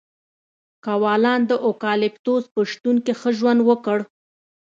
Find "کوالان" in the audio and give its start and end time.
0.85-1.41